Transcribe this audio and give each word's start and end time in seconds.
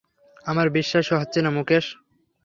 আমার 0.45 0.67
বিশ্বাসই 0.69 1.19
হচ্ছে 1.21 1.39
না 1.41 1.49
মুকেশ। 1.49 1.85